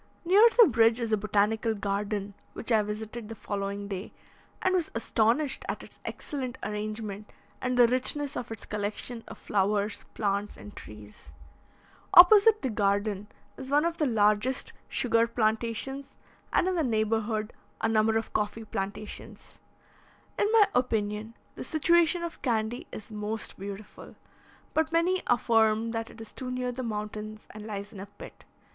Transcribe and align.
Near 0.25 0.43
the 0.57 0.65
bridge 0.67 0.99
is 0.99 1.11
a 1.13 1.17
botanical 1.17 1.75
garden 1.75 2.33
which 2.53 2.71
I 2.71 2.81
visited 2.81 3.29
the 3.29 3.35
following 3.35 3.87
day, 3.87 4.11
and 4.59 4.73
was 4.73 4.89
astonished 4.95 5.63
at 5.69 5.83
its 5.83 5.99
excellent 6.03 6.57
arrangement, 6.63 7.31
and 7.61 7.77
the 7.77 7.85
richness 7.87 8.35
of 8.35 8.51
its 8.51 8.65
collection 8.65 9.23
of 9.27 9.37
flowers, 9.37 10.03
plants, 10.15 10.57
and 10.57 10.75
trees. 10.75 11.31
Opposite 12.15 12.63
the 12.63 12.71
garden 12.71 13.27
is 13.57 13.69
one 13.69 13.85
of 13.85 13.99
the 13.99 14.07
largest 14.07 14.73
sugar 14.89 15.27
plantations, 15.27 16.17
and, 16.51 16.67
in 16.67 16.73
the 16.73 16.83
neighbourhood, 16.83 17.53
a 17.79 17.87
number 17.87 18.17
of 18.17 18.33
coffee 18.33 18.65
plantations. 18.65 19.59
In 20.35 20.51
my 20.51 20.65
opinion, 20.73 21.35
the 21.53 21.63
situation 21.63 22.23
of 22.23 22.41
Candy 22.41 22.87
is 22.91 23.11
most 23.11 23.59
beautiful, 23.59 24.15
but 24.73 24.91
many 24.91 25.21
affirm 25.27 25.91
that 25.91 26.09
it 26.09 26.19
is 26.19 26.33
too 26.33 26.49
near 26.49 26.71
the 26.71 26.81
mountains, 26.81 27.45
and 27.51 27.67
lies 27.67 27.93
in 27.93 27.99
a 27.99 28.07
pit. 28.07 28.45